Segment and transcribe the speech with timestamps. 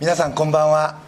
[0.00, 0.98] 皆さんこんばんは。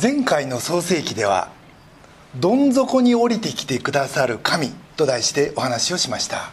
[0.00, 1.50] 前回の創世記では
[2.36, 6.52] 「どん底に降りてきてくださる神」と題してお話をしました。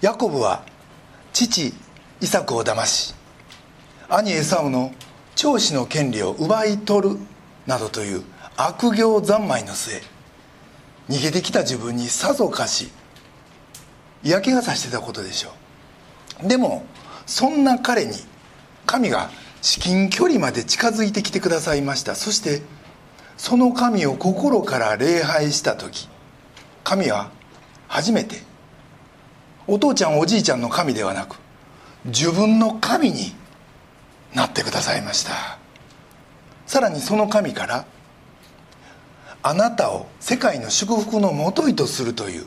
[0.00, 0.64] ヤコブは
[1.32, 1.72] 父
[2.20, 3.14] イサクを騙し
[4.08, 4.92] 兄エサウの
[5.36, 7.16] 長子の権利を奪い取る
[7.68, 8.24] などという
[8.56, 10.02] 悪行三昧の末
[11.08, 12.90] 逃げてきた自分にさぞかし
[14.24, 15.52] 嫌気がさしてたことでしょ
[16.42, 16.48] う。
[16.48, 16.84] でも
[17.30, 18.16] そんな彼に
[18.86, 19.30] 神が
[19.62, 22.16] 至近距離まで近づいてきてくださいました。
[22.16, 22.60] そして
[23.36, 26.08] その神を心から礼拝した時
[26.82, 27.30] 神は
[27.86, 28.42] 初めて
[29.68, 31.36] お父ちゃんおじいちゃんの神ではなく
[32.04, 33.32] 自分の神に
[34.34, 35.60] なってくださいました。
[36.66, 37.84] さらにその神から
[39.44, 42.44] あなたを世界の祝福のもといとするという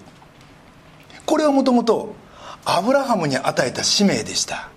[1.26, 2.16] これはもともと
[2.66, 4.73] アブラハムに与えた使命でした。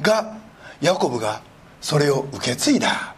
[0.00, 0.36] が
[0.80, 1.42] ヤコブが
[1.80, 3.14] それを受け継いだ。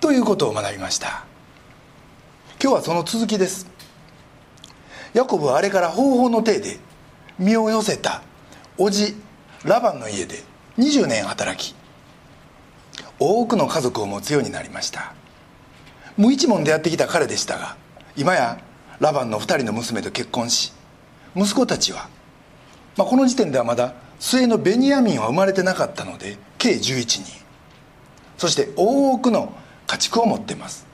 [0.00, 1.24] ということを学びました。
[2.62, 3.66] 今日はその続きです。
[5.14, 6.78] ヤコブはあれから方法の体で
[7.38, 8.22] 身を寄せた
[8.78, 9.14] 叔父
[9.64, 10.42] ラバンの家で
[10.78, 11.74] 20年働き
[13.18, 15.14] 多くの家族を持つようになりました。
[16.16, 17.76] 無一文でやってきた彼でしたが
[18.16, 18.60] 今や
[19.00, 20.72] ラバンの2人の娘と結婚し
[21.34, 22.08] 息子たちは、
[22.96, 27.24] まあ、この時点ではまだ末のベニヤミンは生まれてなかったので計11人。
[28.38, 29.52] そして多くの
[29.88, 30.86] 家畜を持っています。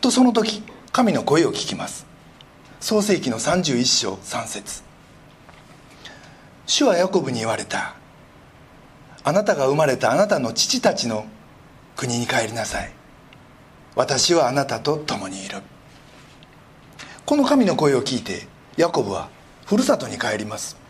[0.00, 2.06] とその時神の声を聞きます。
[2.80, 4.82] 創世紀の31章3節。
[6.64, 7.94] 主はヤコブに言われた。
[9.22, 11.26] あなたが生まれたあなたの父たちの
[11.94, 12.90] 国に帰りなさい。
[13.94, 15.58] 私はあなたと共にいる。
[17.26, 19.28] この神の声を聞いてヤコブは
[19.66, 20.85] ふるさとに帰ります。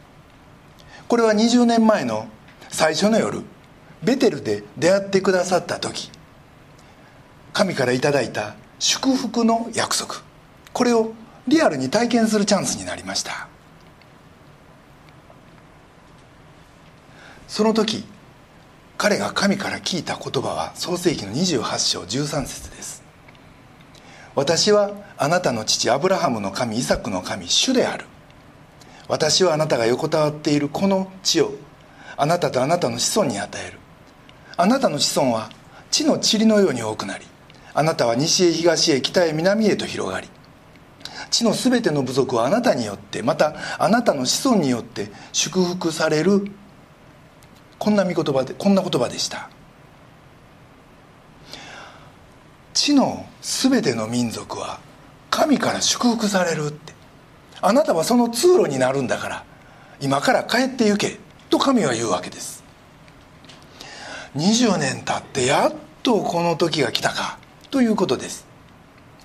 [1.09, 2.29] これは20年前の
[2.69, 3.43] 最初の夜
[4.03, 6.11] ベテルで出会ってくださった時
[7.53, 10.17] 神からいただいた祝福の約束。
[10.75, 11.15] これを
[11.49, 13.49] リアルに体験するチャンスになりました。
[17.49, 18.05] その時
[18.99, 23.03] 彼が神から聞いた言葉は創世紀の28章13節です。
[24.35, 28.05] 私はあなたの父アブラハムの神イサクの神主である。
[29.09, 31.53] 私はあなたが横たわっているこの地を
[32.17, 33.79] あなたとあなたの子孫に与える。
[34.57, 35.51] あなたの子孫は
[35.91, 37.27] 地の塵のように多くなり
[37.75, 40.29] あなたは西へ東へ北へ南へと広がり
[41.31, 46.51] 地のすべての部族はあなたによってまたあなたの子孫によって祝福される。
[47.79, 49.51] こんな見言葉でこんな言葉でした。
[52.73, 54.81] 地のすべての民族は
[55.31, 56.96] 神から祝福されるって。
[57.61, 59.45] あなたはその通路になるんだから
[60.01, 61.19] 今から帰って行け
[61.49, 62.65] と神は言うわけです。
[64.37, 65.73] 20年経ってやっ
[66.03, 67.39] とこの時が来たか
[67.71, 68.47] ということです。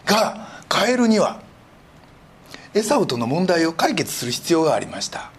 [0.06, 1.42] が帰るには
[2.74, 5.32] エサウとの問題を解決する必要がありました。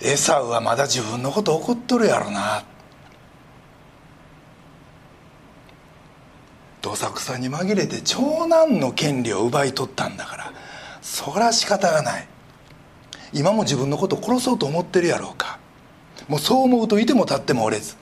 [0.00, 2.64] エサウはまだ自分のこと怒っとるやろな。
[6.80, 10.51] どさくさに紛れて長男の権利を奪い取ったんだから。
[11.02, 12.28] そりゃ仕方がない。
[13.34, 15.58] 今も自分のことを殺そうと思ってるやろうか。
[16.28, 17.96] もうそう思うといても立ってもおれず。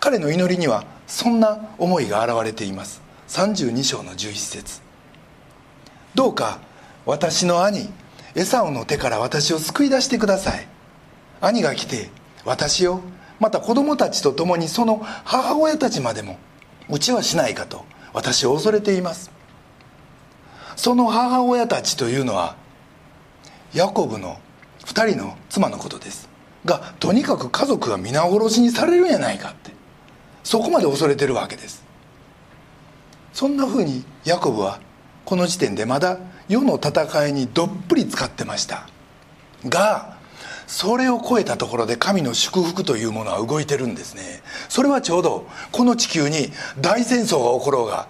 [0.00, 3.02] 彼の祈りにはそんな思いが現れています。
[3.28, 4.80] 32章の11節。
[6.14, 6.60] どうか
[7.06, 7.90] 私の兄
[8.34, 10.66] エサオの手から私を救い出してください。
[11.40, 12.10] 兄が来て
[12.44, 13.00] 私を
[13.40, 16.38] また子供たちと共にその母親たちまでも
[16.88, 19.30] うちはしないかと私を恐れています。
[20.76, 22.56] その母親たちというのは
[23.72, 24.38] ヤコブの
[24.84, 26.28] 2人の妻のことです。
[26.64, 29.72] がとにかく家族が皆殺しにされるんやないかって。
[30.42, 31.84] そこまで恐れてるわけです。
[33.32, 34.80] そんなふうにヤコブは
[35.24, 36.18] この時点でまだ
[36.48, 38.86] 世の戦いにどっぷり使ってました。
[39.66, 40.14] が
[40.66, 44.42] それを超えたところで神の祝福というものは動いてるんですね。
[44.68, 48.08] それはちょうどこの地球に大戦争が起ころうが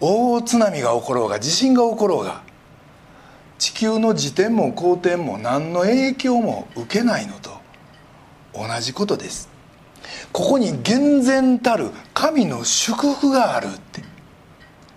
[0.00, 2.42] 大津波が起ころうが地震が起ころうが
[3.58, 7.50] 地球の自転も公転も何の影響も受けないのと
[8.54, 9.50] 同じことです。
[10.32, 14.02] ここに厳然たる神の祝福があるって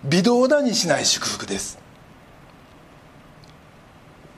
[0.05, 1.77] 微動だにしない祝福です。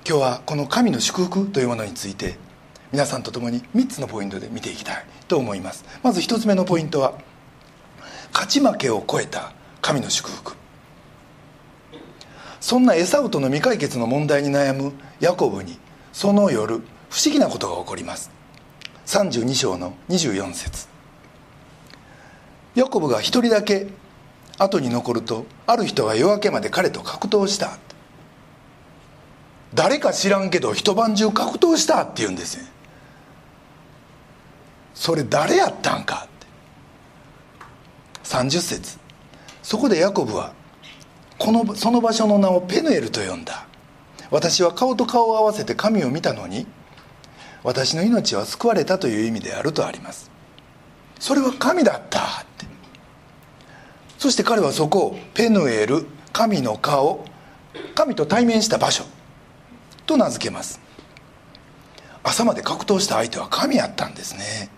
[0.07, 2.37] 今日はこの神の祝福というものについて
[2.91, 5.85] 皆さんと共に3つのポイントで見ていきたいと思います。
[6.01, 7.13] まず1つ目のポイントは
[8.33, 9.53] 勝ち負けを超えた
[9.85, 10.55] 神の祝福。
[12.59, 15.77] そんなエサウとの未解決の問題に悩むヤコブに
[16.11, 16.79] その夜
[17.11, 18.31] 不思議なことが起こります。
[19.05, 20.87] 32章の24節。
[22.73, 23.85] ヤコブが一人だけ
[24.57, 27.77] 後に残るとある人が夜明けまで彼と格闘した。
[29.75, 32.65] 誰か知らんけど一晩中格闘したって言うんですよ
[34.95, 36.47] それ誰やったんかって。
[38.23, 39.04] 30節。
[39.65, 40.53] そこでヤコブは
[41.39, 43.65] このその場所の名をペヌエルと呼んだ。
[44.29, 46.67] 私は顔と顔を合わせて神を見たのに
[47.63, 50.29] 私の命は救われたという意味であるとあります。
[51.19, 52.23] それは神だったっ
[52.59, 52.67] て。
[54.19, 57.25] そして彼はそこをペヌエル神の顔
[57.95, 59.03] 神と対面した場所
[60.05, 60.79] と名付けます。
[62.21, 64.69] 朝まで格闘した相手は神やったんですね。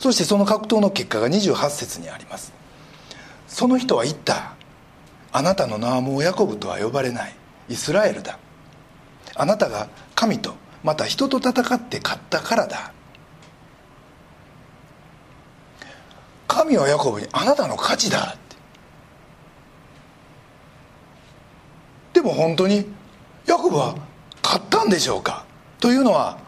[0.00, 2.58] そしてその格闘の結果が28節にあります。
[3.48, 4.52] その人は言った。
[5.32, 7.34] あなたの名はもうヤコブとは呼ばれない。
[7.68, 8.38] イスラエルだ。
[9.34, 10.54] あなたが神と
[10.84, 12.92] また人と戦って勝ったからだ。
[16.46, 18.34] 神はヤコブにあなたの勝ちだ。
[18.36, 18.38] っ
[22.12, 22.86] てでも本当に
[23.46, 23.94] ヤコブは
[24.42, 25.44] 勝ったんでしょうか。
[25.80, 26.38] というのは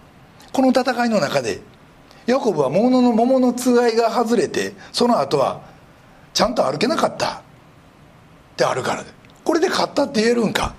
[0.52, 1.60] この戦いの中で
[2.26, 5.69] ヤコブは桃の桃のつがいが外れてその後は
[6.32, 7.36] ちゃんと歩けなかった。
[7.36, 7.42] っ
[8.56, 9.02] てあるから。
[9.02, 9.10] で
[9.44, 10.74] これで勝ったって言えるんか。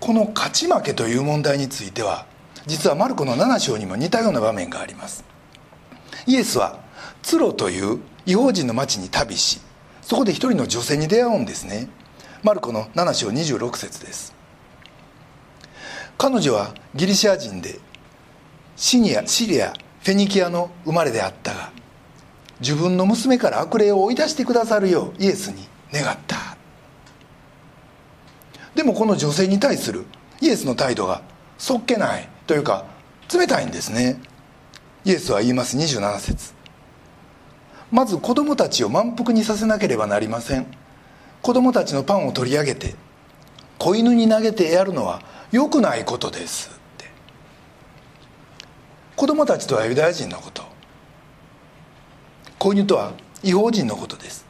[0.00, 2.26] この勝ち負けという問題については
[2.66, 5.24] 実はマルコの7章にも似たような場面があります。
[6.26, 6.80] イエスは
[7.22, 9.60] ツロという違法人の町に旅し
[10.02, 11.88] そこで一人の女性に出会うんですね。
[12.42, 14.34] マルコの7章26節です。
[16.16, 17.78] 彼女はギリシア人で
[18.76, 19.72] シニアシリア
[20.02, 21.72] フェニキアの生まれであったが
[22.60, 26.56] 自分の娘から悪霊を追い出してくださるようイエスに願った。
[28.74, 30.04] でもこの女性に対する
[30.40, 31.22] イエスの態度が
[31.58, 32.84] そっけないというか
[33.32, 34.20] 冷たいんですね。
[35.04, 36.52] イエスは言います27節。
[37.90, 40.66] まず子供たちを満腹にさせなければなりません。
[41.42, 42.94] 子供たちのパンを取り上げて
[43.78, 45.22] 子犬に投げてやるのは
[45.52, 47.06] 良くないことですって。
[49.16, 50.67] 子供たちとはユダヤ人のこと。
[52.58, 53.12] 子犬とは
[53.42, 54.46] 違法人のことです。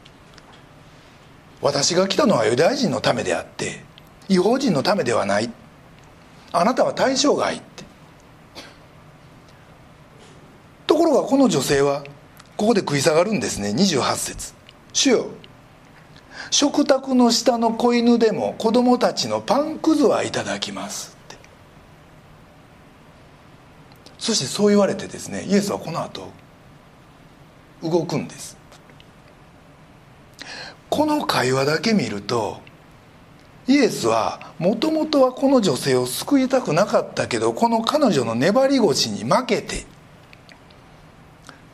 [1.60, 3.82] 私が来たのはユダヤ人のためであって
[4.28, 5.50] 違法人のためではない。
[6.52, 7.84] あなたは対象外って。
[10.86, 12.02] ところがこの女性は
[12.56, 13.70] ここで食い下がるんですね。
[13.70, 14.54] 28節。
[14.92, 15.26] 主よ
[16.50, 21.36] 食卓の下の子犬でも子供たちのパンくずはいただきますって。
[24.18, 26.28] そしてそう言われてですねイエスはこの後
[27.82, 28.56] 動くんです。
[30.90, 32.60] この会話だけ見ると
[33.66, 39.84] イエスはもともとはこの女性を救いたくなかったけどこの彼女の粘り腰に負けて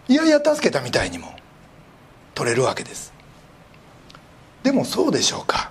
[0.09, 1.29] いやいや助けたみたいにも
[2.35, 3.13] 取れるわけです。
[4.63, 5.71] でもそうでしょうか。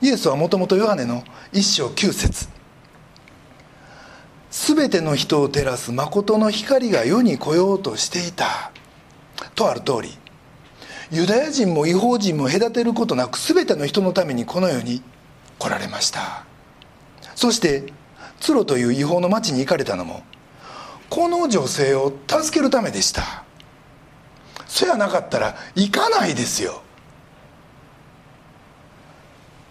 [0.00, 2.48] イエスはもともとヨハネの一章九節。
[4.50, 8.72] 全ての人を照らす誠の光が世に来ようとしていた。
[9.54, 10.16] とある通り
[11.10, 15.02] ユダヤ人も違法人も隔てることなく全ての人のためにこの世に
[15.58, 16.44] 来られました。
[17.34, 17.92] そして
[18.38, 20.22] ツロという違法の町に行かれたのも
[21.08, 23.44] この女性を助けるためでした。
[24.68, 26.82] そやなかったら行かないですよ。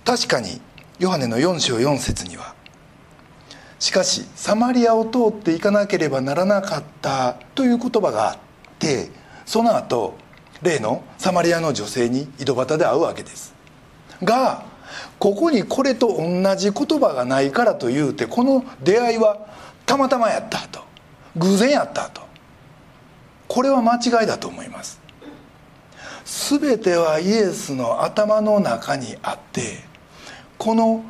[0.03, 0.59] 確かに
[0.99, 2.53] ヨハネの4章4節には
[3.79, 8.37] しかしサマリアを通っていかなければならなかったという言葉があっ
[8.79, 9.09] て
[9.49, 10.13] その後
[10.61, 13.55] 例のサマリアの女性に井戸端で会うわけです。
[14.21, 14.63] が
[15.17, 19.47] ここにこれと同じ言葉がないからというてこの出会いは
[19.87, 20.81] たまたまやったと。
[21.35, 22.21] 偶然やったと。
[23.47, 25.01] これは間違いだと思います。
[26.51, 29.79] 全てはイエスの頭の中にあって
[30.59, 31.03] この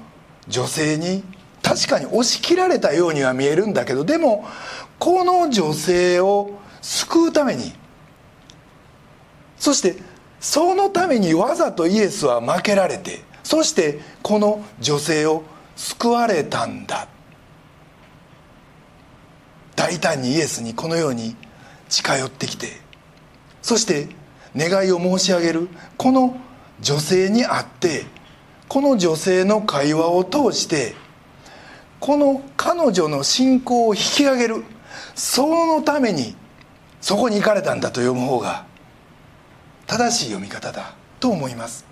[0.48, 1.26] 女性に
[1.62, 4.48] 確かに押し切られたようには見えるんだけどでも
[4.98, 7.74] この女性を救うために
[9.60, 9.98] そして
[10.40, 15.44] そのためにわざとイエスは負けられてそしてこの女性を
[15.76, 17.08] 救われたんだ。
[19.80, 21.38] 大胆にイエスにこのように
[21.88, 22.68] 近寄ってきて
[23.62, 24.10] そして
[24.54, 26.36] 願いを申し上げるこの
[26.82, 28.04] 女性にあって
[28.68, 30.96] この女性の会話を通して
[32.02, 34.64] この彼女の信仰を引き上げる
[35.16, 36.36] そのために
[37.00, 38.66] そこに行かれたんだと読む方が
[39.90, 41.84] 正しい読み方だと思います。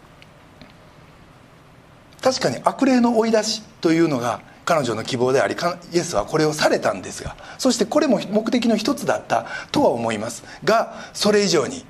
[2.21, 10.43] 確かに悪霊の追い出しというのが彼女の希望でありイエスはこれをされたんですがそしてこれも目的の一つだったとは思います。
[10.63, 11.85] がそれ以上に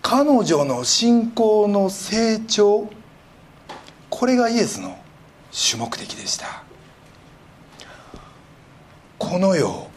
[0.00, 2.88] 彼女の信仰の成長
[4.10, 4.96] これがイエスの
[5.50, 6.62] 主目的でした。
[9.18, 9.91] この世を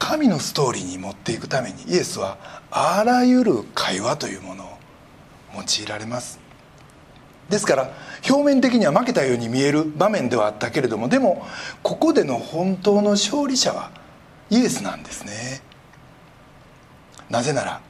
[0.00, 2.38] 神のストーリーに持っていくためにイエスは
[2.70, 4.68] あらゆる会話というものを
[5.54, 6.40] 用いられます。
[7.50, 7.90] ですから
[8.28, 11.44] 表面的には負けたように見える場面ではあったけれどもでも
[11.82, 13.90] ここでの本当の勝利者は
[14.50, 15.62] イエスなんですね。
[17.28, 17.80] なぜなら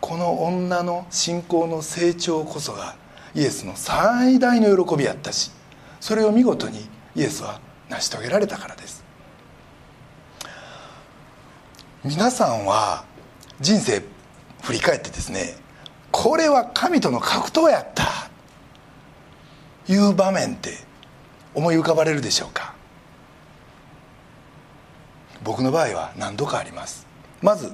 [0.00, 2.96] この女の信仰の成長こそが
[3.34, 5.52] イエスの最大の喜びやったし
[6.00, 9.01] それを見事にイエスは成し遂げられたからです。
[12.04, 13.04] 皆さんは
[13.60, 14.02] 人生
[14.62, 15.54] 振り返ってですね
[16.10, 18.04] これは神との格闘やった。
[19.88, 20.70] いう場面って
[21.54, 22.74] 思い浮かばれるでしょうか？
[25.44, 27.06] 僕の場合は何度かあります。
[27.40, 27.72] まず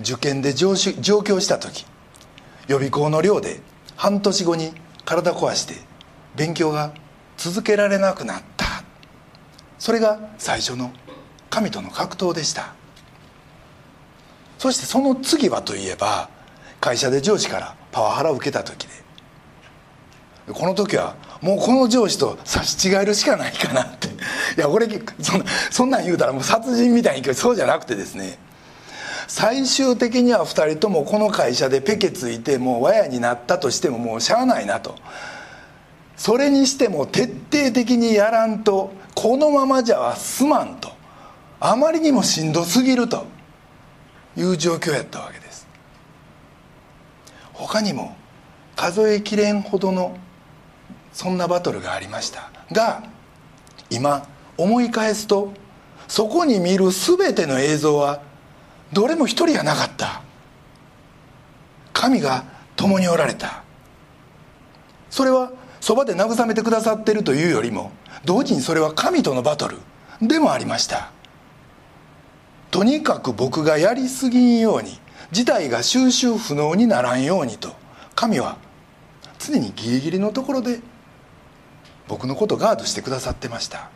[0.00, 1.86] 受験で上上京した時
[2.68, 3.60] 予備校の寮で
[3.96, 4.72] 半年後に
[5.06, 5.74] 体壊して
[6.36, 6.92] 勉強が
[7.38, 8.66] 続けられなくなった。
[9.78, 10.92] それが最初の
[11.48, 12.74] 神との格闘でした。
[14.62, 16.28] そしてその次はといえば
[16.80, 18.92] 会社で上司からパワハラを受けた時で
[20.52, 24.06] この時はもうこの上司と差し違えるしかないかなって。
[24.06, 24.10] い
[24.58, 24.86] や俺
[25.20, 28.38] そんなそんなん言うたらもう殺人みたいにそうじゃなくてですね。
[29.26, 34.94] 最終的には2人ともこの会社でペケついてもう親になったとしてももうしゃあないなと。
[36.16, 40.92] それにしても徹底的にやらんとこのままじゃすまんと。
[41.58, 43.26] あまりにもしんどすぎると。
[44.36, 45.66] いう状況やったわけです。
[47.52, 48.16] 他にも
[48.76, 50.16] 数えきれんほどの
[51.12, 52.50] そんなバトルがありました。
[52.72, 53.02] が
[53.90, 55.52] 今思い返すと
[56.08, 58.22] そこに見る全ての映像は
[58.92, 60.22] どれも一人がなかった。
[61.92, 62.44] 神が
[62.76, 63.62] 共におられた。
[65.10, 67.92] それはそばで慰めてくださってるというよりも
[68.24, 69.78] 同時にそれは神とのバトル
[70.20, 71.10] でもありました。
[72.72, 74.98] とにかく僕がやりすぎんように
[75.30, 77.74] 事態が収拾不能にならんようにと
[78.14, 78.56] 神は
[79.38, 80.80] 常にギリギリのところで
[82.08, 83.90] 僕のことガードしてくださってました。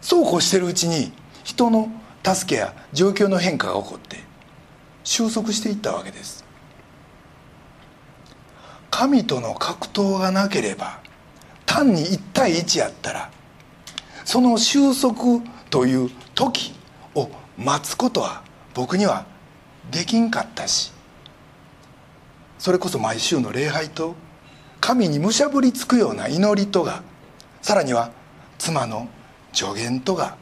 [0.00, 1.12] そうこうしてるうちに
[1.42, 1.90] 人の
[2.24, 4.18] 助けや状況の変化が起こって
[5.02, 6.44] 収束していったわけです。
[8.92, 11.00] 神との格闘がなければ
[11.64, 13.30] 単に1対1やったら
[14.24, 16.72] その収束という時
[17.16, 17.28] を
[17.58, 19.26] 待つことは僕には
[19.90, 20.92] できんかったし
[22.58, 24.14] それこそ毎週の礼拝と
[24.80, 27.02] 神にむしゃぶりつくような祈りとが
[27.60, 28.12] さらには
[28.58, 29.08] 妻の
[29.52, 30.36] 助言とが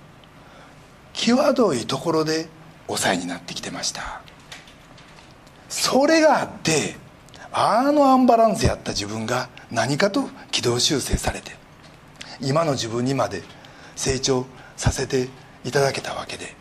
[1.15, 2.49] 際どいところで
[2.87, 4.21] 抑えになってきてました。
[5.69, 6.97] それがあって
[7.53, 11.53] あのアンバランスやった自分が何かと軌道修正されて
[12.41, 13.43] 今の自分にまで
[13.97, 14.47] 成長
[14.77, 15.29] させて
[15.65, 16.55] いただけたわけで。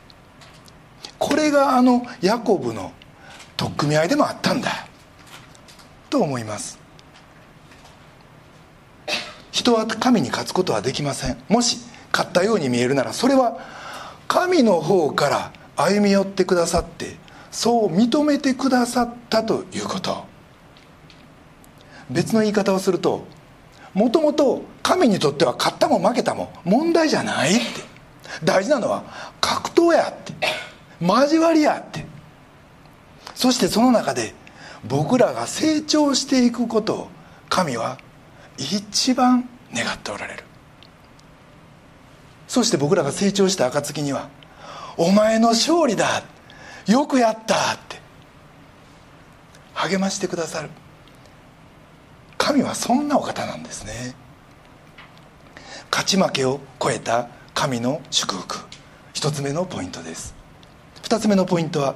[1.20, 2.92] これがあのヤコブの
[3.56, 4.88] 取っ組み合いでもあったんだ。
[6.10, 6.80] と思います。
[9.52, 11.38] 人は神に勝つことはできません。
[11.48, 11.80] もし
[12.12, 13.60] 勝ったように見えるならそれは
[14.28, 17.18] 神の方から歩み寄ってくださって
[17.52, 20.26] そう認めてくださったということ。
[22.10, 23.26] 別の言い方をすると
[23.94, 27.93] もともと神にとっては勝ったも負けたも問題じゃないって。
[28.44, 29.04] 大事なのは
[29.42, 30.34] 格闘やって
[31.02, 32.06] 交わりやって。
[33.36, 34.34] そしてその中で
[34.86, 37.08] 僕らが成長していくことを
[37.50, 37.98] 神は
[38.58, 40.44] 一番願っておられる。
[42.48, 44.30] そして僕らが成長した暁には
[44.98, 46.24] 「お前の勝利だ
[46.86, 48.00] よくやった」って
[49.74, 50.70] 励ましてくださる。
[52.38, 54.16] 神はそんなお方なんですね。
[55.90, 58.58] 勝ち負けを超えた神の祝福。
[59.14, 60.36] 一つ目のポイントです。
[61.02, 61.96] 二つ目のポイントは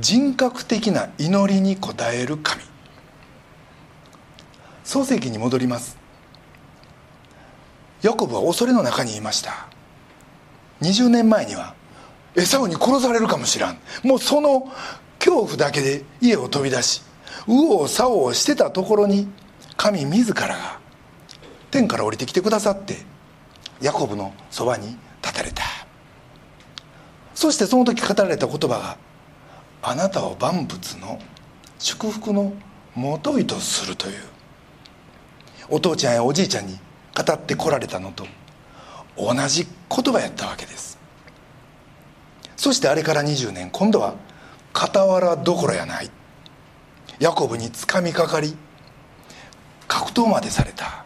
[0.00, 2.62] 人格的な祈りに応える神。
[4.82, 5.96] 創世記に戻ります。
[8.02, 9.66] ヤコブは恐れの中にいました。
[10.82, 11.74] 20年前には
[12.34, 13.78] エサウに殺されるかもしらん。
[14.02, 14.72] もうその
[15.18, 17.02] 恐怖だけで家を飛び出し
[17.46, 19.28] 右往左往してたところに
[19.76, 20.78] 神自らが
[21.70, 22.98] 天から降りてきてくださって
[23.80, 25.62] ヤコブのそばに立たれた。
[27.34, 28.96] そしてその時語られた言葉が
[29.82, 31.18] 「あなたを万物の
[31.78, 32.52] 祝福の
[32.94, 34.22] もといとする」という。
[35.68, 36.78] お父ちゃんやおじいちゃんに
[37.16, 38.26] 語ってこられたのと
[39.16, 40.98] 同じ言葉やったわけです。
[42.56, 44.14] そしてあれから20年今度は
[44.74, 46.10] 傍らどころやない。
[47.18, 48.56] ヤコブにつかみかかり
[49.86, 51.03] 格闘までされた。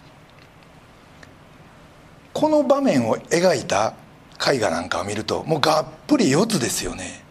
[2.38, 3.94] この場面を描いた
[4.40, 7.24] 絵画なんかを見るともうがっぷり四つですよね。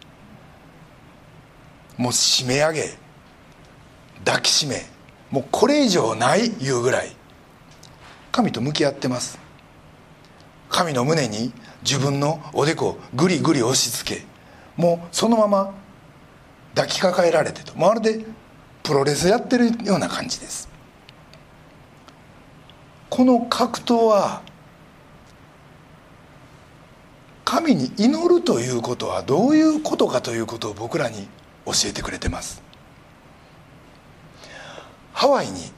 [1.95, 2.97] もう締め上げ
[4.25, 4.85] 抱きしめ
[5.31, 7.15] もうこれ以上ないいうぐらい。
[8.33, 9.39] 神と向き合ってます。
[10.67, 14.25] 神の胸に自分のおでこをぐりぐり押し付け
[14.75, 15.73] もうそのまま
[16.75, 17.71] 抱きかかえられてと。
[17.77, 18.25] まるで
[18.83, 20.67] プロレスやってるような感じです。
[23.09, 24.41] この格闘は
[27.49, 31.29] 神に祈るということはどういうことかということを僕らに
[31.65, 32.61] 教えてくれてます。
[35.13, 35.71] ハワイに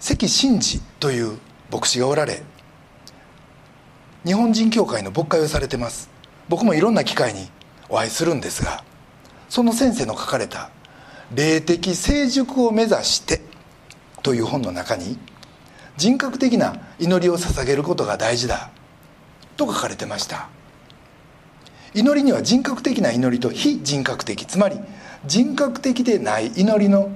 [0.00, 1.38] 関真治という
[1.70, 2.42] 牧師がおられ
[4.24, 6.10] 日本人教会の牧会をされてます。
[6.48, 7.48] 僕もいろんな機会に
[7.88, 8.82] お会いするんですが
[9.48, 10.70] その先生の書かれた
[11.32, 13.40] 「霊的成熟を目指して」
[14.24, 15.16] という本の中に
[15.96, 18.70] 人格的な祈りを捧げることが大事だ。
[19.60, 20.48] と書かれてました。
[21.92, 24.78] 祈りには人格的な祈りと非人格的つまり
[25.26, 27.10] 人格的でない祈りの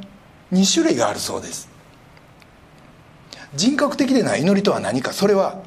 [0.52, 1.68] 2種類があるそうです。
[3.54, 5.12] 人格的でない祈りとは何か？
[5.12, 5.62] それは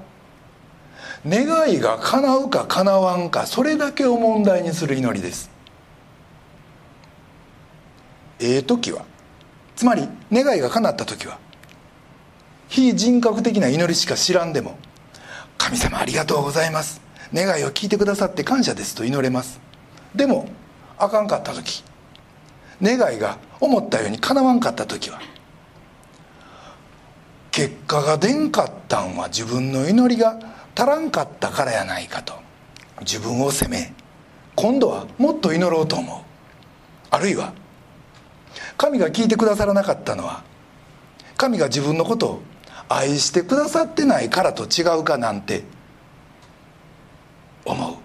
[1.26, 5.50] 願いが叶うか叶わんかそれだけを問題にする祈りです。
[8.40, 9.04] ええ時は
[9.76, 11.40] つまり願いが叶った時は
[12.68, 14.78] 非人格的な祈りしか知らんでも
[15.68, 17.02] 「神様ありがとうございます。
[17.34, 19.60] 願いを聞いてくださって感謝です」と祈れます。
[20.16, 20.48] でも
[20.98, 21.84] あかんかった時。
[22.82, 25.20] 願いが思ったようにかなわんかった時は。
[27.52, 30.40] 結果が出んかったんは自分の祈りが
[30.74, 32.34] 足らんかったからやないかと。
[33.02, 33.94] 自分を責め
[34.56, 36.22] 今度はもっと祈ろうと思う。
[37.12, 37.52] あるいは
[38.78, 40.44] 神が聞いてくださらなかったのは
[41.36, 42.42] 神が自分のことを
[42.90, 45.64] 愛してくださってないからと違うかなんて
[47.66, 47.96] 思う。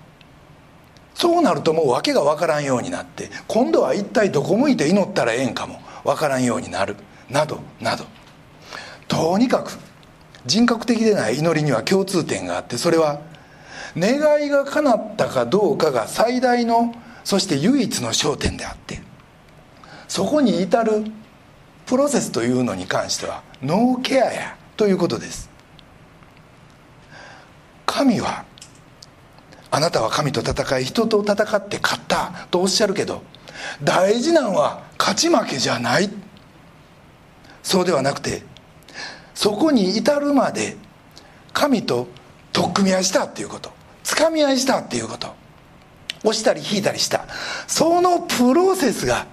[1.15, 6.97] そうなるともう訳が分からんようになって今度は一体どこ向いて祈ったらええんかも分からんようになる。
[7.31, 8.05] などなど。
[9.09, 9.79] とにかく
[10.47, 13.21] 人格的でない祈りには共通点があってそれは
[13.97, 19.03] 願いが叶ったかどうかが最大のそして唯一の焦点であって
[20.09, 21.05] そこに至る
[21.87, 24.62] プロセスというのに関してはノーケアや。
[24.83, 25.49] ということです。
[27.87, 28.45] 神は
[29.71, 33.23] あなたは神と戦い人と戦って勝ったとおっしゃるけど
[33.85, 36.11] 大事なのは勝ち負けじゃない。
[37.63, 38.43] そうではなくて
[39.37, 40.77] そこに至るまで
[41.53, 42.09] 神と
[42.53, 43.71] 取っ組み合いしたっていうこと
[44.03, 45.29] 掴み合いしたっていうこと
[46.25, 47.29] 押したり引いたりした
[47.69, 49.29] そのプロセスが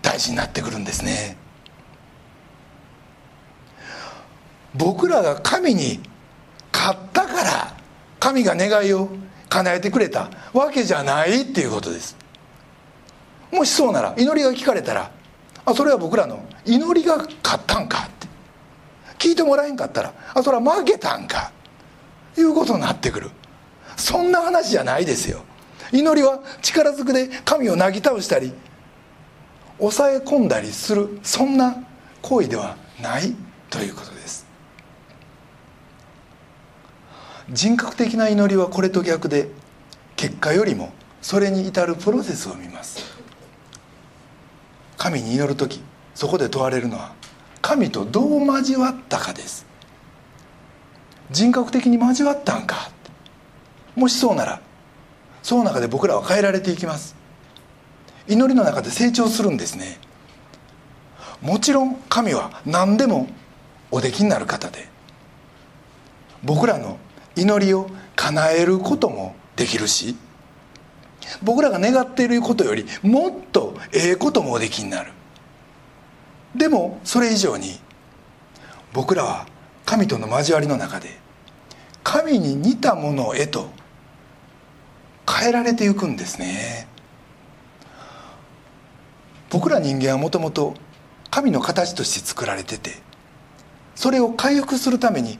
[0.00, 1.43] 大事になってくるんですね。
[4.74, 6.00] 僕らが神に
[6.72, 7.76] 勝ったから
[8.18, 9.08] 神が願いを
[9.48, 12.16] 叶えてくれたわけじゃないっていうことです。
[13.52, 15.10] もしそうなら祈りが聞かれたら
[15.64, 18.28] あそれは僕らの祈りが勝ったんかって。
[19.18, 21.52] 聞いてもらえんかったらあそれは負けたんか。
[22.36, 23.30] いうことになってくる。
[23.96, 25.44] そんな話じゃないですよ。
[25.92, 28.52] 祈りは力ずくで神をなぎ倒したり
[29.78, 31.20] 抑え込んだりする。
[31.22, 31.76] そんな
[32.22, 33.34] 行為ではない
[33.70, 34.46] ということです
[37.50, 39.48] 人格的な祈りはこれと逆で
[40.16, 43.14] 結果よりもそれに至るプロセスを見ます。
[44.96, 45.82] 神に祈る時
[46.14, 47.12] そこで問われるのは
[47.60, 49.66] 神とどう交わったかです。
[51.30, 52.90] 人格的に交わったんか。
[53.96, 54.60] もしそうなら
[55.42, 57.14] その中で僕らは変えられていきます。
[58.26, 59.98] 祈りの中で成長するんですね。
[61.42, 63.28] もちろん神は何でも
[63.90, 64.88] おできになる方で
[66.42, 66.96] 僕らの
[67.36, 70.16] 祈りを叶えることもできるし
[71.42, 75.12] 僕らが願っていることよりもっとええこともおできになる。
[76.54, 77.80] でもそれ以上に
[78.92, 79.46] 僕らは
[79.84, 81.18] 神との交わりの中で
[82.04, 83.70] 神に似たものへと
[85.28, 86.86] 変えられていくんですね。
[89.50, 90.74] 僕ら人間はもともと
[91.30, 92.90] 神の形として作られてて
[93.94, 95.38] それを回復するために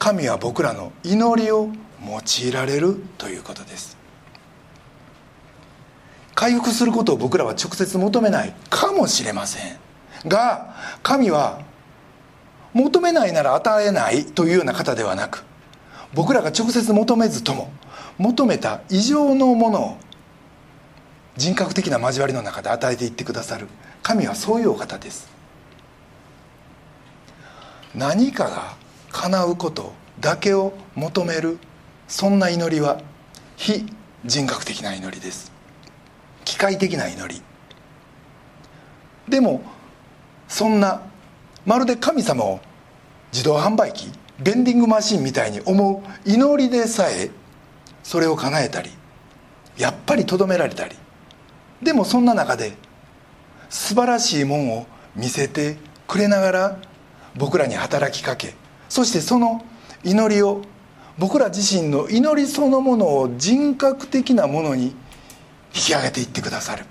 [0.00, 1.68] 神は僕らの祈りを
[2.02, 3.98] 用いられるということです。
[6.34, 9.78] 回復することを僕らは直接求めないかもしれません。
[10.26, 11.60] が神は
[12.72, 15.44] 求めないなら与えないというような方ではなく
[16.14, 17.70] 僕らが直接求めずとも
[18.16, 19.96] 求めた以上のものを
[21.36, 23.68] 人格的な交わりの中で与えていってくださる。
[24.02, 25.28] 神はそういうお方です。
[27.94, 28.79] 何かが
[29.12, 31.58] 叶うことだけを求める
[32.08, 33.00] そんな祈りは
[33.56, 33.86] 非
[34.24, 35.52] 人格的な祈りです。
[36.44, 37.42] 機械的な祈り。
[39.28, 39.62] でも
[40.48, 41.02] そんな
[41.64, 42.60] まるで神様を
[43.32, 47.30] 自動販売機ベンディングマシンみたいに思う祈りでさえ
[48.02, 48.90] それを叶えたり
[49.76, 50.96] やっぱりとどめられたり。
[51.82, 52.72] でもそんな中で
[53.70, 56.78] 素晴らしいもんを見せてくれながら
[57.36, 58.54] 僕らに働きかけ
[58.90, 59.64] そしてその
[60.04, 60.62] 祈りを
[61.16, 64.92] 僕ら自身の祈りそのものを人格的なものに引
[65.72, 66.84] き上げていってくださる。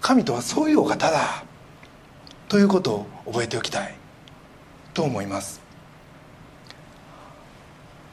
[0.00, 1.44] 神とはそういうお方だ。
[2.48, 3.94] ということを覚えておきたい。
[4.92, 5.60] と思います。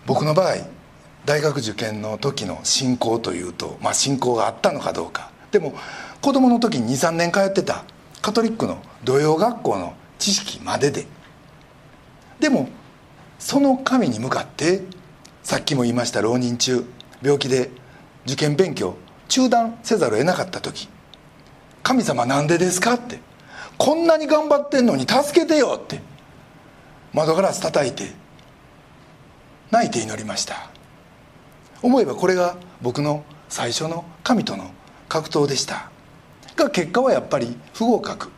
[0.06, 0.58] 僕の場合
[1.26, 5.32] 大学受験の時の信仰というと、まあ、信仰があったのかどうか。
[5.52, 5.74] でも
[6.22, 7.84] 子供の時に23年通ってた
[8.22, 11.08] カトリックの土曜学校の知識までで
[12.40, 12.70] でも
[13.40, 14.82] その神に向かって
[15.44, 16.86] さっきも言いました浪人中
[17.22, 17.72] 病気で
[18.26, 18.96] 受験勉強
[19.28, 20.90] 中断せざるを得なかった時
[21.84, 23.20] 「神様なんでですか?」って
[23.78, 26.02] 「こんなに頑張ってんのに助けてよ」って
[27.14, 28.12] 窓ガラス叩いて
[29.72, 30.70] 泣いて祈りました
[31.82, 34.72] 思えばこれが僕の最初の神との
[35.08, 35.90] 格闘でした
[36.56, 38.32] が結果はやっぱり不合格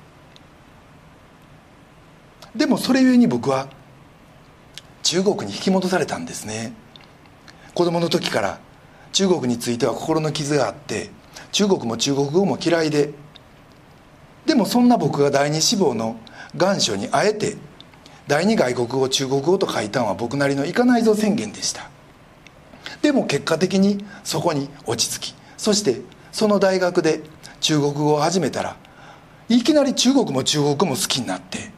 [2.55, 3.67] でもそれゆえに僕は
[5.03, 6.73] 中国に引き戻されたんですね。
[7.73, 8.59] 子供の時から
[9.13, 11.09] 中国については心の傷があって
[11.51, 13.11] 中国も中国語も嫌いで
[14.45, 16.19] でもそんな僕が第二志望の
[16.57, 17.57] 願書にあえて
[18.27, 21.89] 第二外国語中国語と書いたのは僕なりのいかないぞ宣言でした。
[23.01, 27.21] でも結果的にそこに落ち着きそしてその大学で
[27.61, 28.77] 中国語を始めたら
[29.47, 31.71] いきなり中国も中国も好きになって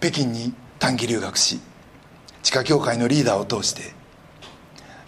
[0.00, 1.60] 北京に短期留学し
[2.42, 3.92] 地下教会のリーダーを通して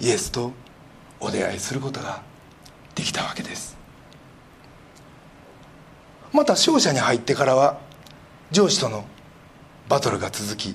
[0.00, 0.52] イエスと
[1.20, 2.22] お出会いすることが
[2.94, 3.76] できたわけです。
[6.32, 7.78] また商社に入ってからは
[8.50, 9.04] 上司との
[9.88, 10.74] バトルが続き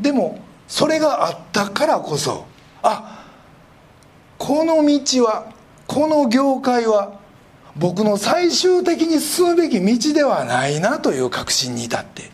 [0.00, 2.46] でもそれがあったからこそ
[2.82, 3.26] あ
[4.38, 5.52] この道は
[5.86, 7.20] この業界は
[7.76, 12.30] 僕の最終的に進むべき道ではないなという確信に至って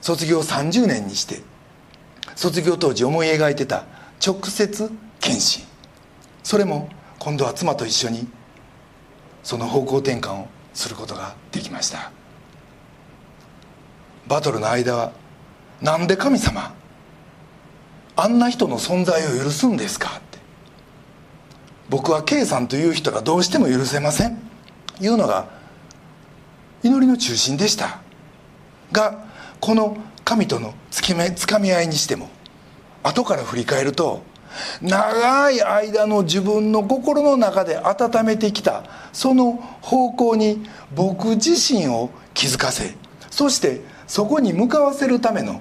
[0.00, 1.40] 卒業30年にして
[2.36, 3.84] 卒業当時思い描いてた
[4.24, 5.64] 直接検診。
[6.42, 8.28] それも今度は妻と一緒に
[9.42, 12.10] その方向転換をすることができました。
[14.26, 15.12] バトルの間は
[15.82, 16.74] 「なんで神様
[18.16, 20.38] あんな人の存在を許すんですか?」って。
[21.90, 24.38] 僕は K さんという人がどうしても許せません。
[25.00, 25.46] いうのが
[26.82, 27.98] 祈りの中心でした。
[28.92, 29.24] が
[29.60, 31.02] この神とのつ
[31.46, 32.28] かみ合いにしても
[33.02, 34.22] 後から振り返ると
[34.80, 42.94] 長い間の自分の心の中で温めてきたその方向に僕自身を気づかせ
[43.30, 45.60] そしてそこに向かわせるための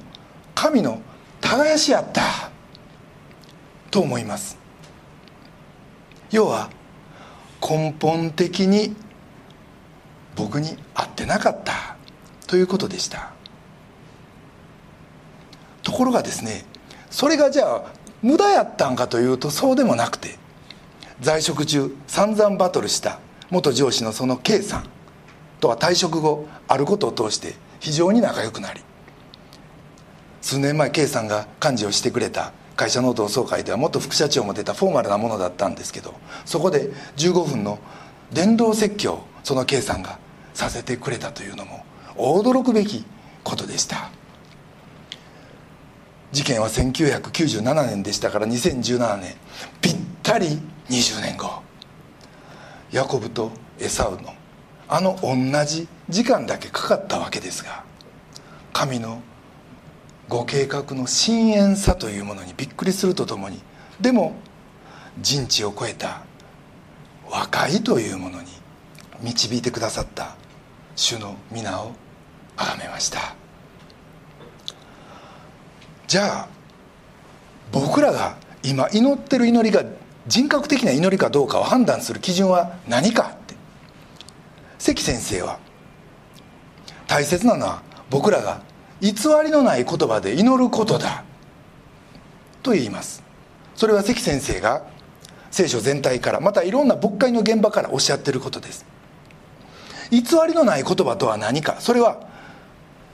[0.54, 1.02] 神の
[1.42, 2.52] 耕しやった
[3.92, 4.58] と思います。
[6.32, 6.70] 要は
[7.62, 8.96] 根本的に
[10.36, 11.96] 僕に合ってなかった
[12.48, 13.34] ということでした。
[15.94, 16.66] ころがですね
[17.10, 17.84] それがじゃあ
[18.22, 20.38] 無駄やったんかというとそうでもなくて
[21.22, 24.86] 在職中散々バトルした元上司のその K さん
[25.60, 28.82] とは退職後あることを通して非常に仲良くなり
[30.42, 37.80] 数年前 K さんが幹事をしてくれた会社の同窓会では元副社長も出たフォーマルなものだったんですけどそこで15分の
[38.32, 40.18] 電動説教をその K さんが
[40.54, 43.06] させてくれたというのも驚くべき
[43.44, 44.10] ことでした。
[46.34, 49.36] 事件は1997年でしたから2017年。
[49.82, 51.62] ぴったり20年後。
[52.92, 54.34] ヤコブとエサウの
[54.88, 57.84] あの同じ時間だけかかったわけですが
[58.74, 59.22] 神の
[60.28, 63.62] ご計画の深遠さというものにびっくりするとともに
[64.00, 64.36] でも
[65.22, 66.22] 人知を超えた
[67.30, 68.48] 和解というものに
[69.22, 70.36] 導いてくださった
[70.96, 71.94] 主の皆を
[72.56, 73.43] 崇めました。
[76.08, 76.48] じゃあ
[77.72, 79.84] 僕らが今祈ってる祈りが
[80.28, 83.56] 人格的な祈りかどうかを判断する基準は何かって。
[84.80, 85.60] 関先生は
[87.08, 88.62] 大切なのは僕らが
[89.02, 89.14] 偽
[89.44, 91.24] りのない言葉で祈ることだ。
[92.62, 93.24] と言います。
[93.76, 94.84] それは関先生が
[95.52, 98.86] 聖書全体からまたいろんな牧会の現場からおっしゃってることです。
[100.10, 101.78] 偽りのない言葉とは何か。
[101.80, 102.20] それは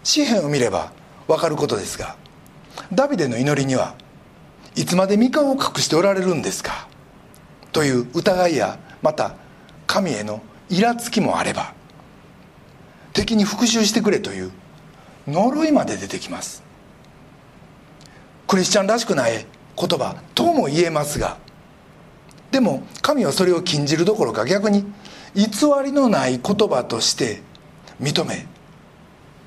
[0.04, 0.92] 詩篇を見れば
[1.28, 2.16] 分かることですが
[2.94, 3.96] ダビデの祈りには
[4.76, 6.88] いつまで三顔を隠しておられるんですか？
[7.72, 9.36] という疑いやまた
[9.88, 11.74] 神へのイラつきもあれば
[13.14, 14.52] 敵に復讐してくれという
[15.28, 16.64] 呪いまで出てきます。
[18.48, 19.46] クリスチャンらしくない
[19.78, 21.38] 言葉とも言えますが
[22.52, 24.86] でも神はそれを禁じるどころか逆に
[25.36, 25.46] 偽
[25.84, 27.44] りのない言葉として
[28.02, 28.48] 認め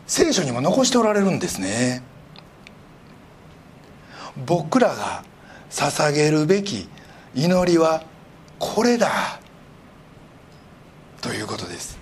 [0.07, 2.03] 聖書にも残しておられるんですね。
[4.37, 5.25] 僕らが
[5.71, 6.89] 捧げるべき
[7.35, 8.03] 祈りは
[8.59, 9.41] これだ
[11.21, 11.99] ということです。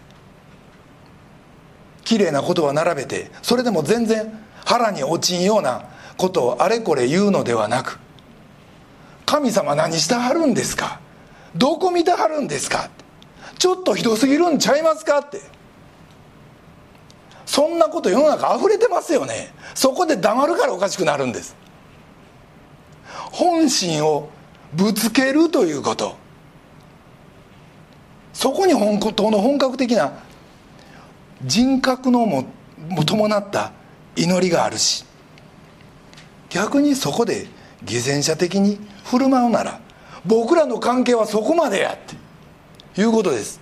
[2.05, 4.33] 綺麗なことは並べてそれでも全然
[4.64, 5.85] 腹に落ちんような
[6.16, 7.99] ことをあれこれ言うのではなく
[9.27, 11.01] 神様何してはるんですか？
[11.55, 12.90] どこ見てはるんですか？
[13.59, 15.19] ちょっとひどすぎるんちゃいますか？
[15.19, 15.40] って。
[17.47, 19.53] そんなこと世の中溢れてますよね。
[19.75, 21.55] そこで黙るからおかしくなるんです。
[23.31, 24.31] 本心を
[24.73, 26.16] ぶつけるということ。
[28.33, 30.12] そこに本当の本格的な
[31.45, 32.45] 人格のも
[33.05, 33.73] 伴った
[34.16, 35.05] 祈りがあるし
[36.49, 37.49] 逆にそこで
[37.85, 39.81] 偽善者的に振る舞うなら
[40.25, 41.99] 僕らの関係はそこまでやっ
[42.95, 43.61] ていうことです。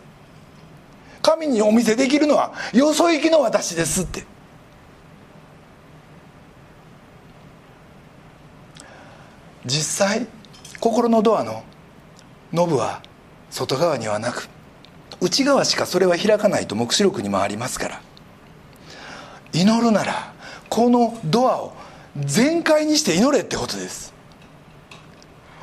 [1.23, 4.25] 神にお見せできるのはよそ行きの私ですって。
[9.65, 10.27] 実際
[10.81, 11.65] 心のドアの
[12.53, 13.03] ノブは
[13.51, 14.49] 外側にはなく
[15.21, 18.01] 内側しかそれは開かないと黙示録にもありますから。
[19.53, 20.33] 祈るなら
[20.69, 21.73] このドアを
[22.17, 24.15] 全開にして祈れってことです。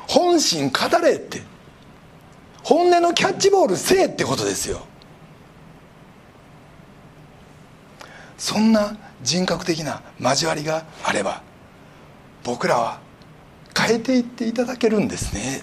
[0.08, 1.42] 本心語れって。
[2.62, 4.84] 本音のキャッチボールせえってことですよ。
[8.36, 11.42] そんな人格的な交わりがあれば
[12.44, 13.00] 僕らは
[13.76, 15.62] 変えていっていただけるんですね。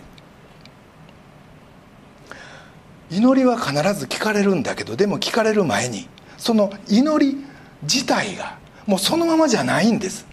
[3.09, 7.37] 祈りは必ず聞かれるんだけどでも聞かれる前にその祈り
[7.83, 10.25] 自体がもうそのままじゃないんです。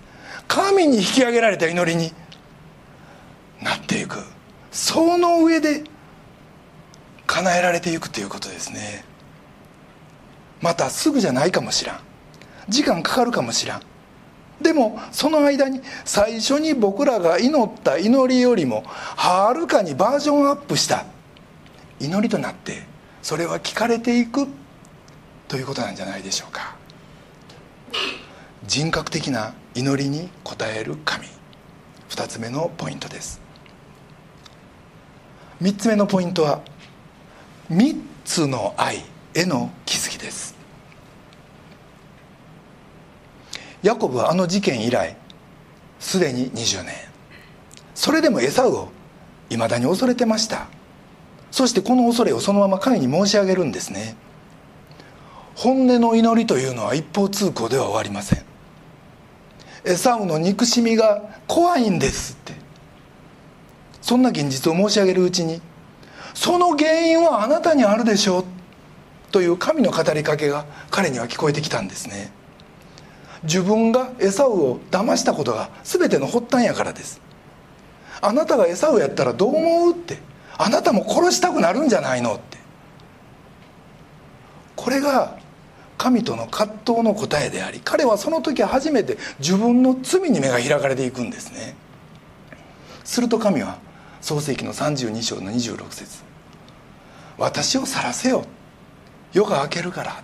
[0.48, 2.12] 神に引き上げられた祈りに
[3.62, 4.18] なっていく。
[4.72, 5.84] その上で
[7.26, 9.04] 叶えられていくということですね。
[10.60, 12.00] またすぐじゃないかもしらん。
[12.68, 13.82] 時間かかるかもしらん。
[14.62, 21.07] でもその間に最初に僕らが祈った祈りよりもはるかにバージョンアップした
[21.99, 22.83] 祈りとなって
[23.23, 24.46] それは聞かれていく
[25.49, 26.77] ということなんじゃないでしょうか。
[28.66, 31.27] 人格的な祈りに応える神。
[32.11, 33.40] 2つ目のポイントです。
[35.61, 36.61] 3つ目のポイントは
[37.70, 39.03] 3つの愛
[39.35, 40.60] への気づきです。
[43.82, 45.16] ヤコブはあの事件以来
[45.98, 46.94] すでに20年。
[47.94, 48.88] それでもエサウを
[49.50, 50.68] いまだに恐れてました。
[51.50, 54.16] そしてこの恐れをそのまま神に申し上げるんですね。
[55.54, 58.44] 本音の祈りというのは一方通行では終わりません。
[59.84, 62.54] エサウの憎しみが怖いんですって。
[64.00, 65.60] そんな現実を申し上げるうちに
[66.34, 68.44] その原因はあなたにあるでしょう。
[69.32, 72.32] という神の語りかけが彼には聞こえてきたんですね。
[73.44, 77.20] 自分がエサウを騙したことが全ての発端やからです。
[78.20, 80.18] あなたがエサウやったらどう思うって。
[80.59, 82.59] あなたも殺したくなるんじゃないのって。
[84.76, 85.38] これが
[85.96, 91.74] 神との葛藤の答えであり彼はその時初めて自分の罪に目が開かれていくんですね。
[93.05, 93.79] すると神は
[94.20, 96.22] 創世紀の32章の26節
[97.38, 98.44] 私を去らせよ。
[99.33, 100.22] 夜が明けるから」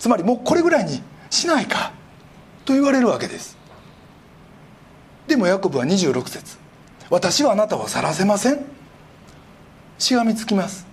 [0.00, 1.92] つまりもうこれぐらいにしないか
[2.64, 3.56] と言われるわけです。
[5.28, 6.58] でもヤコブは26節
[7.10, 8.64] 私はあなたを去らせません」
[9.98, 10.86] しがみつきます。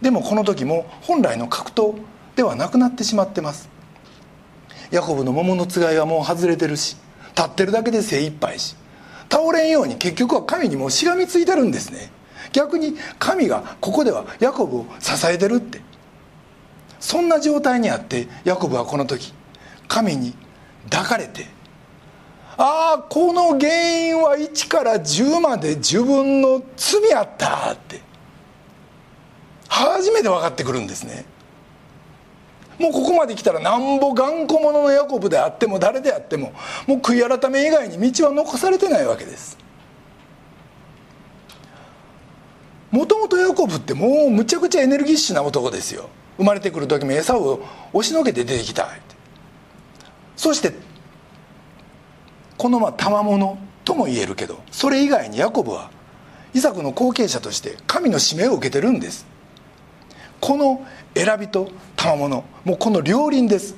[0.00, 1.94] でもこの時も本来の格闘
[2.34, 3.68] ではなくなってしまってます。
[4.90, 6.96] ヤコブの桃のつがいはもう外れてるし
[7.36, 8.74] 立ってるだけで精一杯し
[9.30, 12.10] 倒れんように結局は神にもしがみついてるんですね。
[12.52, 15.80] 逆に神がここではヤコブを支えてるって
[17.02, 19.34] そんな状態にあってヤコブはこの時
[19.88, 20.34] 神に
[20.88, 21.46] 抱かれて
[22.56, 28.00] ああこの原因は1から10まで自分の罪あったって
[29.68, 31.24] 初めて分かってくるんですね。
[32.78, 36.52] もうここまで来たらなんぼ頑固者のヤコブであっても誰であっても
[36.86, 39.58] もう悔い改め以外に道は残されてないわけです。
[42.92, 46.10] もともとヤコブってもうむちゃくちゃエネルギッシュな男ですよ。
[46.36, 47.60] 生まれてくる時も餌を
[47.92, 48.88] 押しのけて出てきた
[50.36, 50.72] そして
[52.56, 55.90] このまあ賜物とも言えるけどそれ以外にヤコブは
[56.54, 59.26] イサクの後継者として神の使命を受けてるんです。
[60.40, 63.74] この選びと賜物もうこの両輪です。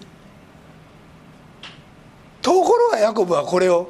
[2.42, 3.88] ところがヤコブはこれを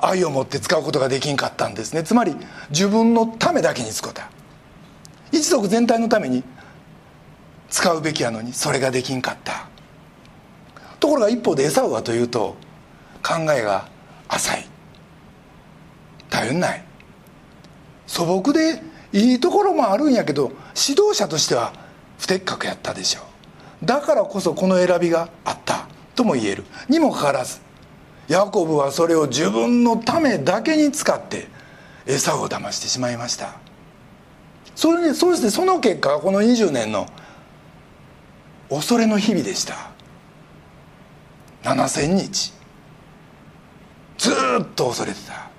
[0.00, 2.02] 愛を持って使うことができんかったんですね。
[2.02, 2.36] つまり
[2.70, 4.30] 自分のためだけに使った。
[5.32, 6.44] 一族全体のために
[7.70, 9.66] 使うべきやのにそれができんかった。
[11.00, 12.56] ところが一方でエサウはというと
[13.22, 13.88] 考えが
[14.28, 14.66] 浅い。
[16.30, 16.84] 頼んない。
[18.06, 21.72] 素朴でいいところもあるんやけど指導者としては
[22.18, 23.20] 不適格やったでしょ
[23.82, 23.86] う。
[23.86, 26.64] だからこそこの選びがあったとも言える。
[26.88, 27.60] にもかかわらず
[28.28, 31.48] ヤコブはそれを自分のためだけに使って
[32.06, 33.56] 餌を騙してしまいました。
[34.74, 37.06] それにそしてその結果この20年の
[38.70, 39.90] 恐れの日々でした。
[41.62, 42.52] 7,000日。
[44.18, 44.34] ずっ
[44.74, 45.50] と恐れてた。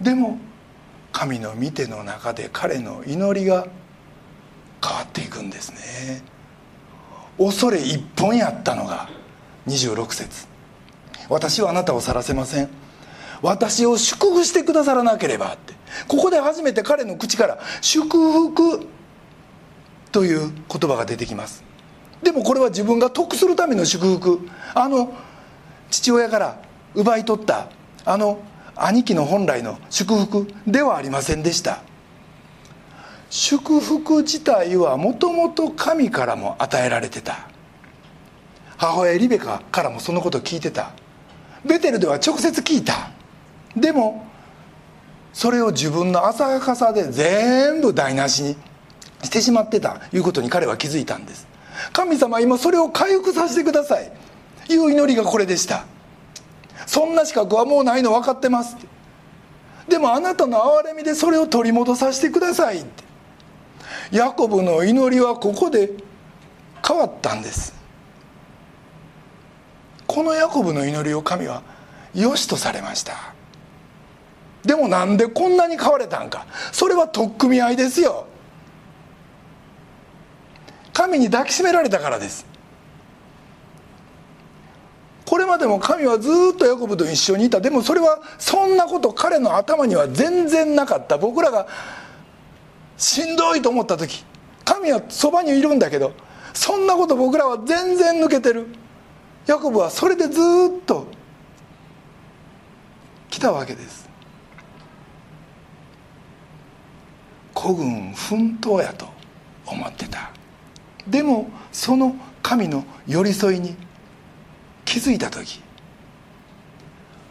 [0.00, 0.38] でも
[1.12, 3.66] 神の見ての中で彼の祈りが
[4.84, 6.22] 変わっていくんですね。
[7.38, 9.08] 恐れ一本やったのが
[9.66, 10.53] 26節。
[11.28, 12.68] 私はあなたを去らせません。
[13.42, 15.74] 私を祝福してくださらなければって。
[16.08, 18.86] ここで初めて彼の口から祝福
[20.12, 21.64] という言葉が出てきます。
[22.22, 24.48] でもこれは自分が得するための祝福。
[24.74, 25.12] あの
[25.90, 26.62] 父親から
[26.94, 27.68] 奪い取った
[28.04, 28.40] あの
[28.76, 31.82] 兄貴の本来の祝福ではありませんでした。
[33.30, 37.48] 祝福自体はもともと神からも与えられてた。
[38.76, 40.92] 母親リベカからもそのことを聞いてた。
[41.64, 43.10] ベテルでは直接聞いた。
[43.76, 44.26] でも
[45.32, 48.56] それを自分の浅はかさで全部台無しに
[49.22, 51.46] してしまってたいうことに彼は気づいたんです。
[51.92, 54.12] 神様今それを回復させてください。
[54.68, 55.84] いう祈りがこれでした。
[56.86, 58.76] そんな資格はもうないの分かってます。
[59.88, 63.04] でもあなたの憐れみでそれを取り戻させてくださいって。
[64.12, 65.90] ヤコブの祈りはここで
[66.86, 67.73] 変わったんです。
[70.14, 71.64] このヤコブの祈りを神は
[72.14, 73.34] 良しとされました。
[74.64, 76.46] でもなんでこんなに変われたんか。
[76.70, 78.28] それは取っ組み合いですよ。
[80.92, 82.46] 神に抱きしめられたからです。
[85.26, 87.60] これまでも神はずっとヤコブと一緒にいた。
[87.60, 91.18] でもそれはそんなこと彼の頭には全然なかった。
[91.18, 91.66] 僕らが
[92.96, 94.24] しんどいと思った時
[94.64, 96.12] 神はそばにいるんだけど
[96.52, 98.68] そんなこと僕らは全然抜けてる。
[99.46, 101.06] ヤコブはそれでずっと
[103.28, 104.08] 来たわけです。
[107.52, 109.08] 孤軍奮闘やと
[109.66, 110.30] 思ってた。
[111.06, 113.76] でもその神の寄り添いに
[114.84, 115.62] 気づいた時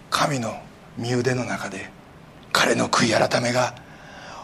[0.10, 0.56] 神の
[0.98, 1.90] 身腕の中で
[2.52, 3.74] 彼の悔い改めが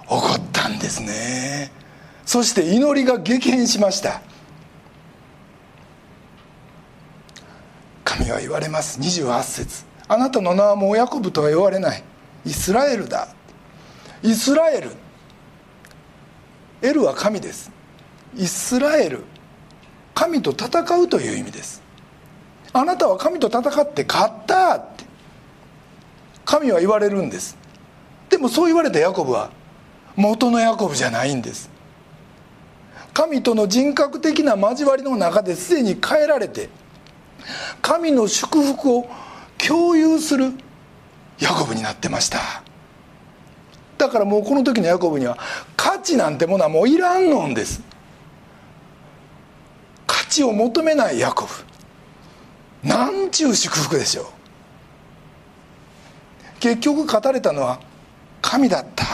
[0.04, 1.72] 起こったんですね。
[2.26, 4.22] そして祈りが激変しました。
[8.30, 9.00] 神は言われます。
[9.00, 9.86] 28節。
[10.08, 12.04] あなたの名はもうヤコブとは言われない。
[12.46, 13.28] イスラエルだ。
[14.22, 14.92] イスラエル。
[16.82, 17.72] エルは神です。
[18.36, 19.24] イスラエル。
[20.14, 20.68] 神と戦
[21.02, 21.82] うという意味です。
[22.72, 24.78] あなたは神と戦って勝った。
[24.78, 25.06] って
[26.46, 27.58] 神は言われるんです。
[28.30, 29.50] でもそう言われたヤコブは
[30.16, 31.70] 元のヤコブじゃないんです。
[33.14, 36.70] 神との人格的な交わりの中ですでに変えられて
[37.82, 39.10] 神の祝福を
[39.58, 40.54] 共有する
[41.40, 42.40] ヤコブになってました。
[43.98, 45.38] だからもうこの時のヤコブには
[45.76, 47.82] 価値なんてものはもういらんのんです。
[50.08, 52.88] 価値を求めないヤコブ。
[52.88, 54.26] なんちゅう祝福でしょう。
[56.60, 57.80] 結局語れたのは
[58.42, 59.06] 神だった。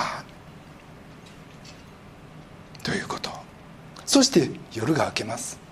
[2.83, 3.31] ということ。
[4.05, 5.64] そして夜が明けます。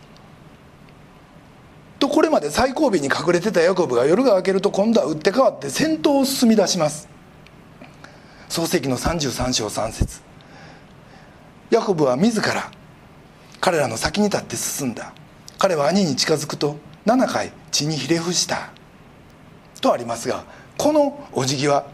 [2.14, 7.10] これまで最後尾に隠れてたヤコブが夜が明けると今度は打って変わって先頭を進み出します。
[8.50, 10.22] 創世紀の33章3節。
[11.72, 12.70] ヤコブは自ら
[13.60, 15.12] 彼らの先に立って進んだ。
[15.58, 18.70] 彼は兄に近づくと7回血にひれ伏した。
[19.82, 20.44] とありますが
[20.78, 21.88] このお辞儀は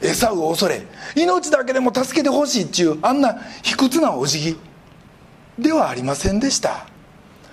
[0.00, 0.82] エサウを恐れ
[1.14, 4.56] 命だけでも助けてほしいっちゅうあんな卑屈なお辞儀
[5.56, 6.91] ではありませんでした。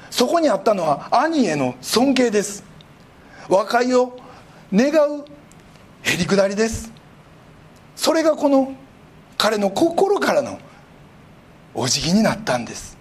[0.10, 2.64] そこにあったのは兄への尊敬です。
[3.48, 4.18] 和解を
[4.74, 5.26] 願う
[6.02, 6.92] へりくだりです。
[7.96, 8.74] それがこの
[9.38, 10.60] 彼の心からの
[11.74, 12.98] お辞儀になったんです。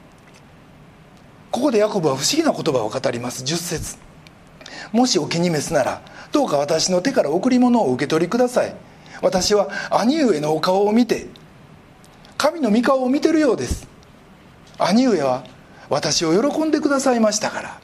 [1.50, 3.44] ここでヤコブは不思議な言葉を語ります。
[3.44, 3.98] 10節。
[4.92, 6.02] もしお気に召すなら
[6.32, 8.74] どうか私の手から贈り物を受け取りください。
[9.22, 11.26] 私は兄上のお顔を見て
[12.36, 13.88] 神の御顔を見てるようです。
[14.78, 15.44] 兄上は
[15.90, 17.80] 私を喜んでくださいましたから。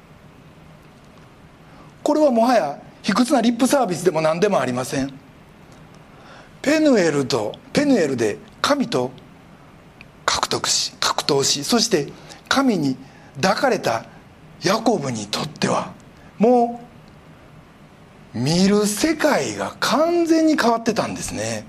[2.02, 5.12] これはもはや卑屈なリップサービスでも何でもありません。
[6.60, 9.10] ペヌエルとペヌエルで神と
[10.24, 12.12] 獲得し格闘しそして
[12.48, 12.96] 神に
[13.36, 14.06] 抱かれた
[14.62, 15.92] ヤコブにとっては
[16.38, 16.80] も
[18.34, 21.66] う見る世界が完全に変わってたんですね。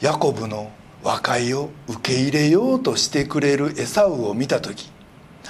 [0.00, 0.70] ヤコブの
[1.02, 4.90] 和解を受け入れようとしてくれるエサウを見た時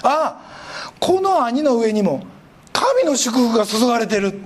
[0.02, 2.24] ああこの兄の上にも
[2.72, 4.40] 神の祝福が注がれてる。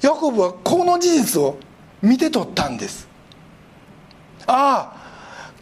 [0.00, 1.58] ヤコブはこの事実を
[2.00, 3.08] 見て取ったんです。
[4.46, 4.96] ああ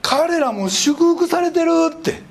[0.03, 2.23] 彼らも祝福されてるって。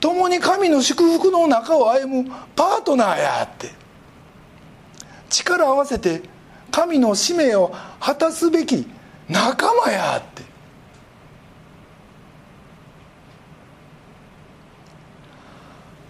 [0.00, 3.70] 共に神の祝福の中を歩むパートナーやって。
[5.28, 6.22] 力を合わせて
[6.70, 8.86] 神の使命を果たすべき
[9.28, 10.42] 仲間やって。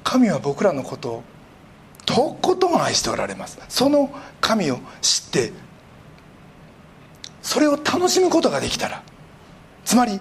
[0.03, 1.25] 神は僕らのことを
[2.05, 3.59] とことん愛しておられます。
[3.69, 5.53] その神を知って
[7.43, 9.03] それを楽しむことができたら。
[9.85, 10.21] つまり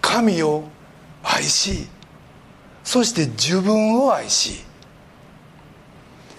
[0.00, 0.64] 神を
[1.22, 1.88] 愛し
[2.84, 4.64] そして自分を愛し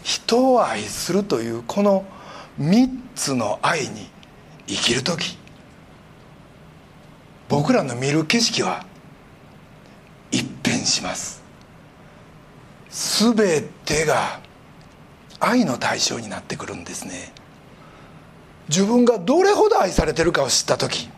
[0.01, 2.05] 人を愛するというこの
[2.61, 4.07] 3つの愛に
[4.67, 5.37] 生きる時。
[7.49, 8.85] 僕らの見る景色は
[10.31, 11.41] 一変します。
[12.89, 14.39] 全てが
[15.39, 17.33] 愛の対象になってくるんですね。
[18.69, 21.09] 自分がどれほど愛されてるかを知った時。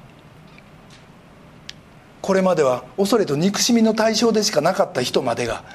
[2.21, 5.65] これまでは恐れと憎しみの対象でしかなかった人までが。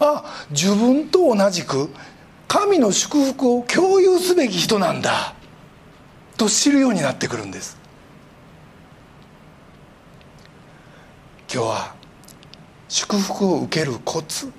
[0.00, 1.90] あ自分と同じく
[2.48, 5.34] 神の祝福を共有すべき人なんだ。
[6.38, 7.76] と知るようになってくるんです。
[11.52, 11.94] 今日は
[12.88, 14.50] 祝福を受けるコツ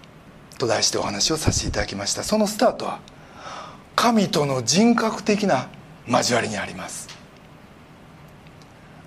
[0.60, 2.24] と題してお話をさせていただきました。
[2.24, 3.00] そのスタートは
[3.96, 5.68] 神との人格的な
[6.08, 7.10] 交わりにあります。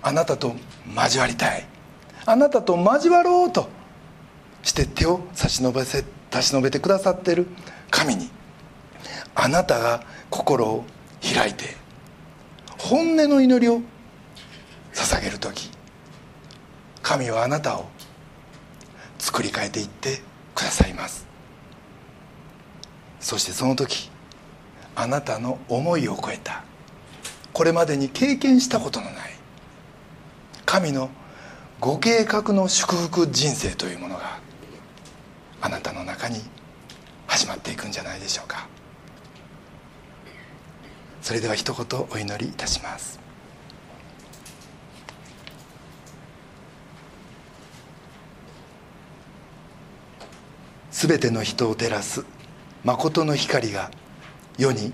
[0.01, 0.55] あなたと
[0.93, 1.65] 交わりたい。
[2.25, 3.69] あなたと交わろうと
[4.61, 7.47] して手を差し伸べせ差し伸べてくださっている
[7.89, 8.29] 神に
[9.35, 10.83] あなたが心を
[11.21, 11.75] 開いて
[12.77, 13.81] 本音の祈りを
[14.93, 15.71] 捧げる時
[17.01, 17.85] 神はあなたを
[19.17, 20.21] 作り変えていって
[20.53, 21.25] くださいます。
[23.19, 24.11] そしてその時
[24.95, 26.63] あなたの思いを超えた。
[27.53, 29.15] これまでに経験したことのない
[30.65, 31.09] 神の
[31.79, 34.39] ご計画の祝福人生というものが
[35.61, 36.41] あなたの中に
[37.27, 38.67] 始まっていくんじゃないでしょうか。
[41.23, 43.17] それでは一言お祈りいたします。
[50.91, 52.25] すべての人を照らす
[52.83, 53.89] 誠の光が
[54.57, 54.93] 世に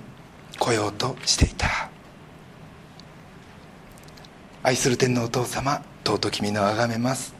[0.59, 1.89] 来ようとしていた。
[4.61, 7.33] 愛する天皇お父様尊き皆をあがめます。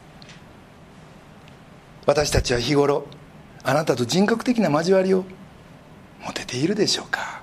[2.08, 3.06] 私たちは日頃
[3.62, 5.26] あなたと人格的な交わりを
[6.26, 7.39] 持てているでしょうか。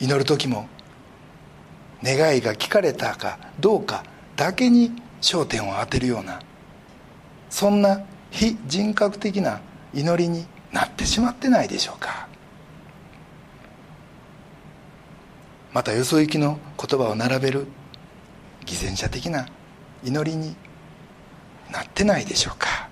[0.00, 0.68] 祈る時も
[2.02, 4.04] 願いが聞かれたかどうか
[4.36, 6.40] だけに焦点を当てるような
[7.50, 9.60] そんな非人格的な
[9.92, 12.28] 祈りになってしまってないでしょうか。
[15.72, 17.66] またよそ行きの言葉を並べる
[18.64, 19.46] 偽善者的な
[20.04, 20.56] 祈りに
[21.70, 22.88] なってないでしょうか。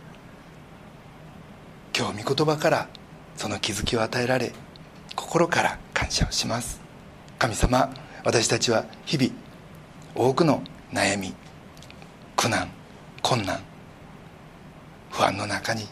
[1.96, 2.88] 今日御言葉から
[3.36, 4.52] その気づきを与えられ
[5.14, 6.85] 心から感謝をします。
[7.38, 7.92] 神様
[8.24, 9.30] 私たちは日々
[10.14, 10.62] 多くの
[10.92, 11.34] 悩み
[12.34, 12.68] 苦難
[13.22, 13.60] 困難
[15.10, 15.86] 不安の中に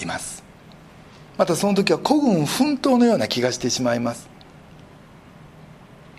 [0.00, 0.42] います。
[1.36, 4.28] またその時は孤軍奮闘のような気がしてしまいます。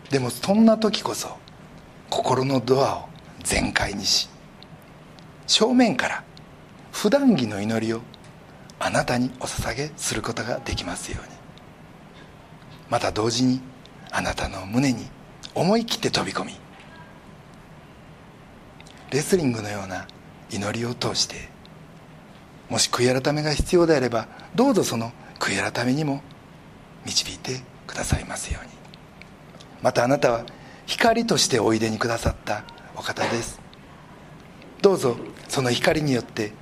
[0.09, 1.37] でもそんな時こそ
[2.09, 3.09] 心のドアを
[3.43, 4.29] 全開にし
[5.47, 6.23] 正面から
[6.91, 8.01] 普段着の祈りを
[8.79, 11.33] あなたにお捧げすることができますように。
[12.89, 13.61] また同時に
[14.13, 15.07] あなたの胸に
[15.55, 16.53] 思い切って飛び込み
[19.09, 20.07] レスリングのような
[20.51, 21.49] 祈りを通して
[22.69, 26.21] もし悔い改めが必要であればどうぞその悔い改めにも
[27.05, 28.71] 導いてくださいますように。
[29.81, 30.45] またあなたは
[30.85, 32.63] 光としておいでにくださった
[32.95, 33.59] お方です。
[34.81, 35.17] どうぞ
[35.49, 36.53] その光によって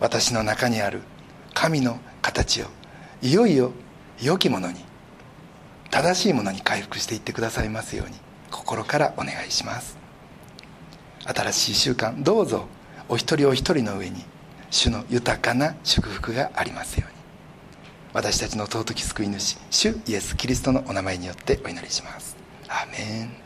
[0.00, 1.02] 私の中にある
[1.52, 2.66] 神の形を
[3.22, 3.72] いよいよ
[4.22, 4.85] 良きものに
[5.90, 8.14] 正しいものに回復していってくださいますように
[8.50, 9.96] 心からお願いします。
[11.24, 12.66] 新しい習慣どうぞ
[13.08, 14.24] お一人お一人の上に
[14.70, 17.16] 主の豊かな祝福がありますように。
[18.12, 22.36] 私たちの尊き救い主主イエス・キリストのお名前によってお祈りします。
[22.68, 23.45] アーメン。